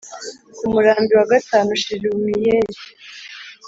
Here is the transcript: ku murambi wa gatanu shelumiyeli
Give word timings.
ku 0.57 0.63
murambi 0.73 1.13
wa 1.19 1.25
gatanu 1.31 1.69
shelumiyeli 1.81 2.79